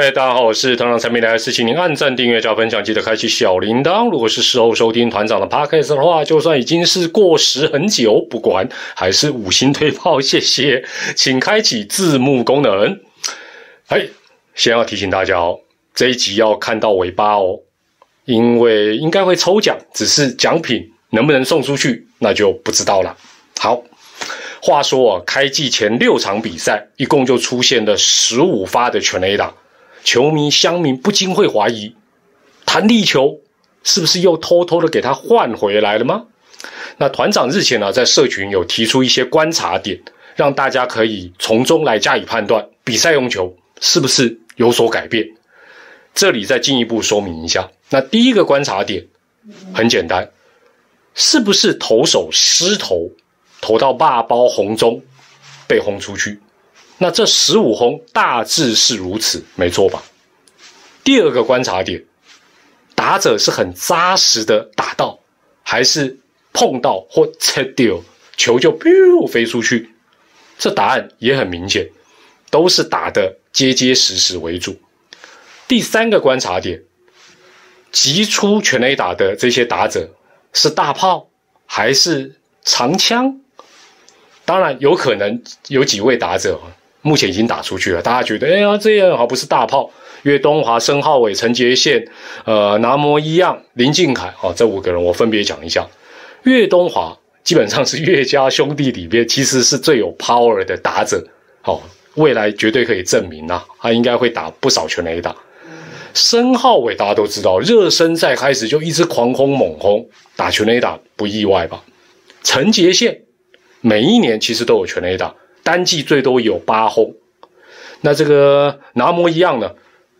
[0.00, 4.08] 嗨，大家好，我是团长陈明来，是请您按赞、订阅、加分享，记得开启小铃铛。
[4.08, 10.84] 如果是事后收听团长的 podcast 的话，就算已经是过时很久，不管还是五星推炮，谢谢，
[11.16, 13.00] 请开启字幕功能。
[13.88, 14.06] 哎，
[14.54, 15.58] 先要提醒大家哦，
[15.92, 17.58] 这一集要看到尾巴哦，
[18.24, 23.16] 因为应该会抽奖，只是奖品能不能送出去，那就不知道了。
[23.58, 23.82] 好。
[24.62, 29.54] 话说啊，开季前六场比赛，一共就出现了十五发的全垒打，
[30.04, 31.94] 球迷乡民不禁会怀疑，
[32.64, 33.40] 弹力球
[33.82, 36.26] 是不是又偷偷的给他换回来了吗？
[36.96, 40.00] 那团长日前呢，在社群有提出一些观察点，
[40.34, 45.28] 让大家可以从中来加以判断，比赛用球是不是有所改变？
[46.14, 47.70] 这里再进一步说明一下。
[47.90, 49.06] 那第一个观察点
[49.72, 50.30] 很简单，
[51.14, 53.12] 是不是投手失投？
[53.60, 55.02] 投到霸包红中，
[55.66, 56.40] 被轰出去。
[56.98, 60.02] 那这十五轰大致是如此，没错吧？
[61.04, 62.04] 第二个观察点，
[62.94, 65.20] 打者是很扎实的打到，
[65.62, 66.18] 还是
[66.52, 68.02] 碰到或切掉
[68.36, 68.76] 球就
[69.28, 69.90] 飞出去？
[70.58, 71.88] 这答案也很明显，
[72.50, 74.76] 都是打的结结实实为主。
[75.68, 76.82] 第三个观察点，
[77.92, 80.16] 急出全垒打的这些打者
[80.52, 81.30] 是大炮
[81.64, 82.34] 还是
[82.64, 83.40] 长枪？
[84.44, 86.60] 当然有可能有几位打者
[87.02, 89.90] 目前已经打出去了，大家觉得哎呀这样好不是大炮？
[90.22, 92.04] 岳东华、申浩伟、陈杰宪、
[92.44, 95.86] 呃南摩一样、林敬凯哦，这五个人我分别讲一下。
[96.42, 101.24] 岳东华基本上是岳家兄弟里边其实是最有 power 的打者，
[101.64, 101.80] 哦，
[102.14, 105.34] 未来绝对可以证明呐，他应该会打不少全垒打。
[106.14, 110.04] 申浩伟大家都知道，热身赛开始就一直狂轰猛轰，
[110.34, 111.84] 打全垒打不意外吧？
[112.42, 113.20] 陈杰宪。
[113.80, 115.32] 每一年其实都有全垒打，
[115.68, 117.14] 单季最多有八轰。
[118.00, 119.70] 那这个拿摩一样呢？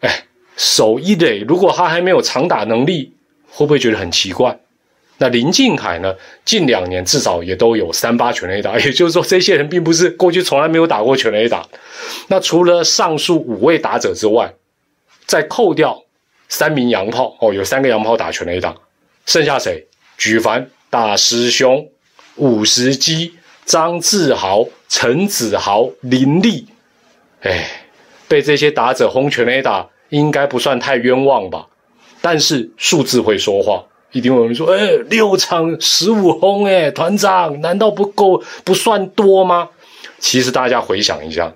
[0.00, 0.24] 哎，
[0.58, 3.14] 守一垒，如果他还没有长打能力，
[3.48, 4.60] 会不会觉得很奇怪？
[5.16, 6.14] 那林敬凯呢？
[6.44, 11.66] 近两年至少也都有三八全垒打， 也就是说，这些人并不是过去从来没有打过全垒打。
[12.26, 14.52] 那除了上述五位打者之外，
[15.24, 16.04] 再扣掉
[16.50, 18.76] 三名洋炮哦，有三个洋炮打全垒打，
[19.24, 19.86] 剩下谁？
[20.18, 21.88] 举凡大师兄、
[22.36, 23.32] 五十基。
[23.64, 26.66] 张志豪、陈子豪、林立，
[27.42, 27.68] 哎，
[28.26, 31.66] 被这些打者轰全垒打，应该不算太冤枉吧？
[32.20, 39.68] 但是数字会说话，一定有人说：“哎，六场十五轰，哎，团长，难道不够不算多吗？”
[40.18, 41.54] 其实大家回想一下，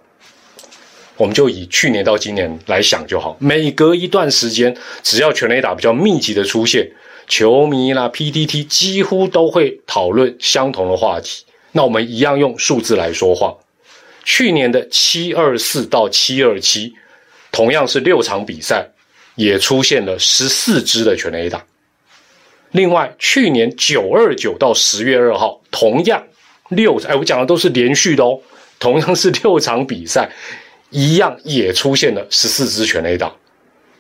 [1.17, 3.37] 我们就以去年到今年来想就好。
[3.41, 6.93] 每隔一段时间，只要全垒打比较密集的出现，
[7.27, 11.45] 球迷啦、PDT 几乎都会讨论相同的话题。
[11.73, 13.57] 那我们一样用数字来说话。
[14.25, 16.95] 去年的七二四到七二七，
[17.51, 18.87] 同样是六场比赛，
[19.35, 21.65] 也出现了十四支的全垒打。
[22.71, 26.23] 另外，去年九二九到十月二号，同样
[26.69, 28.41] 六哎，我讲的都是连续的哦，
[28.79, 30.31] 同样是六场比赛，
[30.91, 33.35] 一样也出现了十四支全垒打。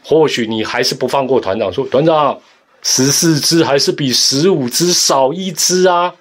[0.05, 2.41] 或许你还是不放过团长，说团长
[2.83, 6.15] 十四支还是比十五支少一支啊？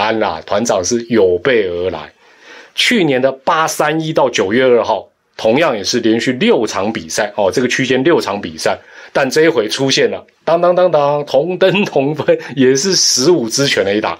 [0.00, 2.10] 安啦，团长是有备而来。
[2.74, 8.78] 去年的八三一到九月二号，同样也是连续六场比赛哦，这个区间六场比赛，
[9.12, 14.18] 但这一回出现了当当当当同登同分， 也是十五支全垒打，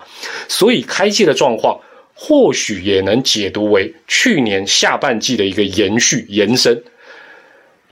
[0.48, 1.80] 所以开季的状况
[2.14, 6.82] 或许也能解读为去年下半季的一个延续延伸，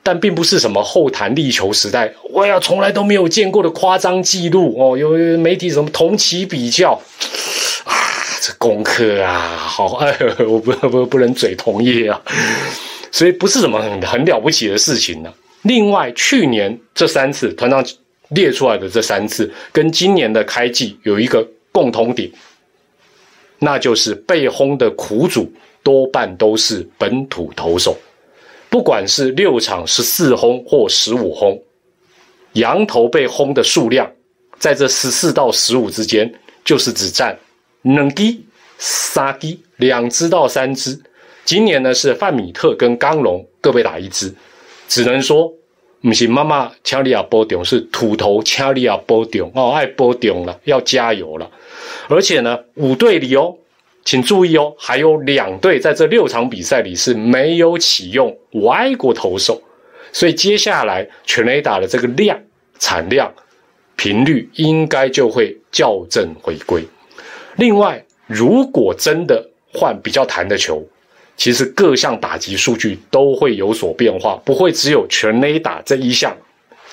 [0.02, 7.00] 但并不是什么后弹力球时代，我呀从来都没有见过的夸张记录哦，有媒体什么同期比较。
[8.40, 10.16] 这功课啊， 好，哎，
[10.46, 12.20] 我不不不能嘴同意啊，
[13.10, 15.32] 所以不是什么很很了不起的事情呢。
[15.62, 17.84] 另外，去年这三次团长
[18.28, 22.30] 列出来的这三次，跟今年的开季有一个共同点，
[23.58, 27.96] 那就是被轰的苦主多半都是本土投手，
[28.70, 31.60] 不管是六场十四轰或十五轰，
[32.52, 34.08] 羊头被轰的数量，
[34.58, 36.32] 在这十四到十五之间，
[36.64, 37.36] 就是只占。
[37.94, 38.44] 两滴、
[38.76, 41.00] 三滴，两支到三支。
[41.44, 44.34] 今年呢是范米特跟刚龙各被打一支，
[44.86, 45.50] 只能说
[46.02, 51.50] 不是妈妈掐利亚波顶，是土头掐利亚波顶哦，爱波顶了，要加油了。
[52.08, 53.56] 而且呢，五队里哦，
[54.04, 59.62] 请注意哦，还有两队在这六场比赛里是没有启用外国投手，
[60.12, 62.38] 所以接下来全垒打的这个量、
[62.78, 63.32] 产量、
[63.96, 66.86] 频率应该就会校正回归。
[67.58, 69.44] 另外，如果真的
[69.74, 70.80] 换比较弹的球，
[71.36, 76.36] 其实各项打击数据都会有所变化，不会只有全垒打这一项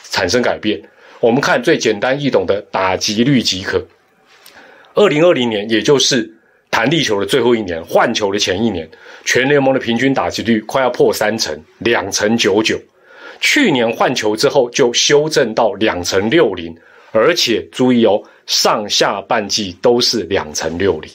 [0.10, 0.82] 产生改变。
[1.20, 3.86] 我们看最简单易懂的打击率即可。
[4.96, 6.34] 二零二零年，也就是
[6.72, 8.90] 弹力球的最后一年，换球的前一年，
[9.24, 12.82] 全联盟的平均打击率快要破三成，两成九九。
[13.40, 16.76] 去年换球之后，就修正到两成六零，
[17.16, 21.10] 而且注意哦，上下半季都是两成六零。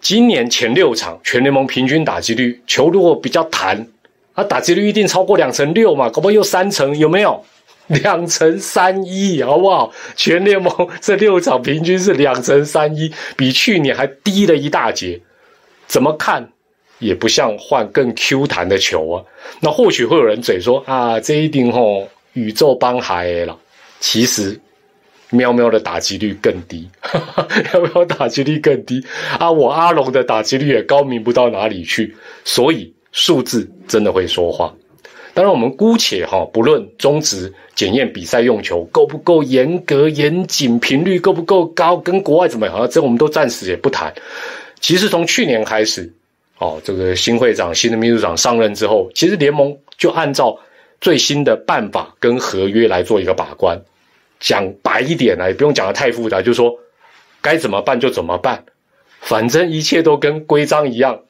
[0.00, 3.88] 今年前六场全联盟平均打击率，球如果比较弹，
[4.34, 6.96] 啊，打击率一定超过两成六嘛，可不好又三成？
[6.96, 7.44] 有没有？
[7.88, 9.92] 两成三一，好不好？
[10.14, 15.20] 全联盟这六场平均是两成三一，比去年还低了一大截。
[15.88, 16.48] 怎么看
[17.00, 19.24] 也不像换更 Q 弹的球啊。
[19.60, 23.58] 那或许会有人嘴说啊，这一定吼宇宙帮海了。
[23.98, 24.58] 其实。
[25.30, 26.88] 喵喵的打击率更低，
[27.72, 29.04] 喵喵打击率更低
[29.38, 29.50] 啊！
[29.50, 34.74] 我阿龙的打击率也高明不到哪里去，所以数字真的会说话。
[35.32, 44.12] 当然，我们姑且哈不论中职检验比赛用球够不够严格严谨，频率够不够高，跟国外怎么样，这我们都暂时也不谈。
[44.80, 46.12] 其实从去年开始，
[46.58, 50.58] 哦，这个新会长、新的秘书长上任之后，其实联盟就按照
[51.00, 53.80] 最新的办法跟合约来做一个把关。
[54.40, 56.78] 讲白一点呢，也不用讲的太复杂，就是说
[57.40, 58.64] 该怎么办就怎么办，
[59.20, 61.20] 反正一切都跟规章一样，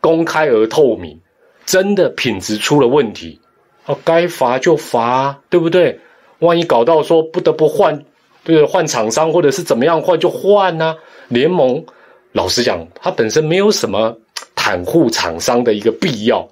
[0.00, 1.20] 公开而透明。
[1.64, 3.40] 真的品质出了问题，
[3.84, 6.00] 哦，该罚就罚，对不对？
[6.38, 8.06] 万一搞到说不得不换，
[8.42, 10.96] 对换厂商或者是怎么样换就换呢？
[11.28, 11.84] 联盟
[12.32, 14.18] 老实讲，它本身没有什么
[14.56, 16.48] 袒护厂商的一个必要，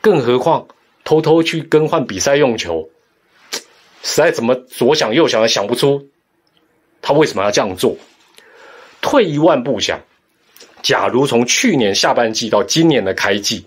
[0.00, 0.66] 更何况
[1.04, 2.88] 偷偷去更换比赛用球。
[4.02, 6.08] 实在怎么左想右想也想不出，
[7.02, 7.96] 他为什么要这样做？
[9.02, 10.00] 退一万步想，
[10.82, 13.64] 假如从去年下半季到今年的开季，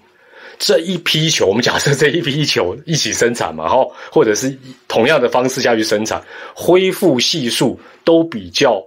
[0.58, 4.58] 这一批球，我们假设这一批球一起生产嘛，哈，或者是
[4.88, 6.24] 同样的方式下去生产，
[6.56, 8.84] 恢复系数都比较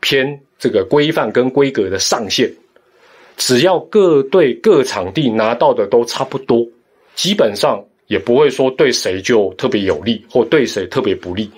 [0.00, 2.50] 偏这个规范跟规格的上限，
[3.36, 6.66] 只要各队各场地拿到的都差不多，
[7.14, 7.84] 基本上。
[8.06, 11.50] 也不会说对谁就特别有利，或对谁特别不利。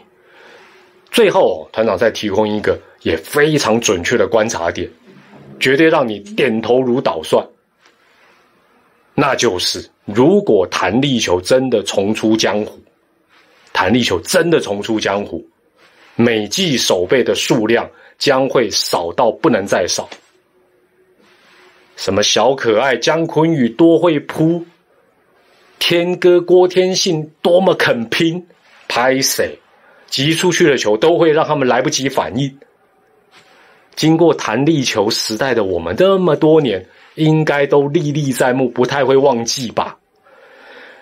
[1.11, 4.89] 最后，团长再提供一个也非常准确的观察点，
[5.59, 7.47] 绝对让你点头如捣蒜。
[9.15, 12.79] 那就是如果弹力球真的重出江湖，
[13.73, 15.45] 弹力球真的重出江湖，
[16.15, 20.09] 每季守备的数量将会少到不能再少。
[21.97, 24.65] 什么小可爱姜昆宇多会扑。
[25.79, 28.47] 天哥郭天信多么肯拼，
[28.89, 29.59] 拍谁
[30.07, 32.59] 击出去的球都会让他们来不及反应。
[33.95, 39.97] 经过弹力球时代的我们这么多年，应该都历历在目，不太会忘记吧？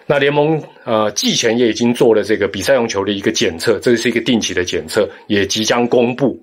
[0.07, 6.41] 那联盟呃季前也已经做了这个比赛用球的一个检测，这是一个定期的检测，也即将公布。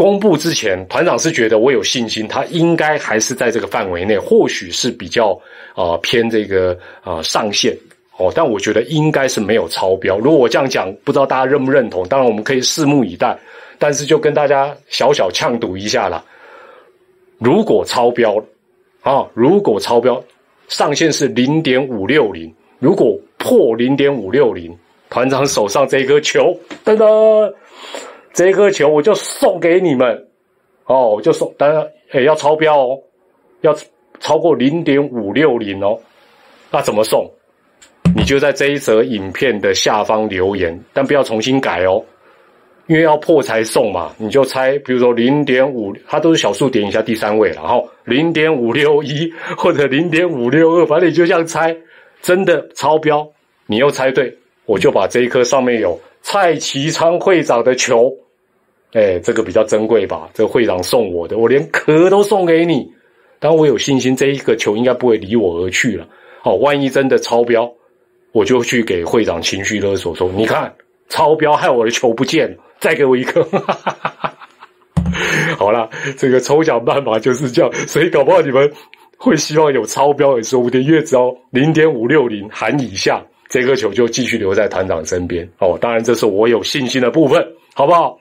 [0.00, 5.38] 公布之前，团长是觉得我有信心，他应该还是在这个范围内，或许是比较
[5.74, 7.76] 啊偏这个啊上限
[8.16, 10.18] 哦，但我觉得应该是没有超标。
[10.18, 12.08] 如果我这样讲，不知道大家认不认同？
[12.08, 13.38] 当然我们可以拭目以待，
[13.78, 16.24] 但是就跟大家小小呛赌一下了。
[17.36, 18.42] 如果超标
[19.02, 20.18] 啊，如果超标，
[20.68, 24.74] 上限是零点五六零，如果破零点五六零，
[25.10, 27.52] 团长手上这颗球，噔噔。
[28.32, 30.28] 这颗球我就送给你们，
[30.84, 32.98] 哦，我就送，当然，哎，要超标哦，
[33.62, 33.76] 要
[34.20, 35.98] 超过零点五六零哦，
[36.70, 37.28] 那怎么送？
[38.16, 42.04] 你就在这一则影片的下方留言，但不要重新改哦，
[42.86, 51.76] 因为要破才送嘛，你就猜，比如说零点五，它都是小数点以下第三位，然后零点五六一 或者零点五六二，反正你就这样猜，
[52.20, 53.28] 真的超标，
[53.66, 55.98] 你又猜对，我就把这一颗上面有。
[56.22, 58.12] 蔡其昌会长的球，
[58.92, 60.28] 哎，这个比较珍贵吧？
[60.34, 62.92] 这个会长送我的，我连壳都送给你。
[63.38, 66.06] 当，我有信心这一个球应该不会离我而去了。
[66.42, 67.70] 好，万一真的超标，
[68.32, 70.72] 我就去给会长情绪勒索，说你看
[71.08, 73.42] 超标害我的球不见了，再给我一颗。
[75.56, 78.70] 好了，这个抽奖办法就是这样，所以搞不好你们
[79.16, 83.24] 会希望有超标也说不定，因为只要零点五六零含以下。
[83.50, 88.16] 这颗球就继续留在团长身边哦，当然这是我有信心的部分，好不好？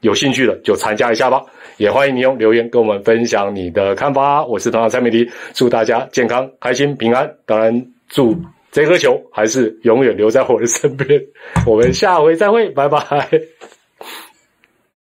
[0.00, 1.42] 有兴趣的就参加一下吧，
[1.78, 4.44] 也欢迎你用留言跟我们分享你的看法。
[4.44, 7.28] 我是团长蔡美迪，祝大家健康、开心、平安。
[7.46, 8.36] 当然，祝
[8.70, 11.18] 这颗球还是永远留在我的身边。
[11.66, 13.00] 我们下回再会，拜拜。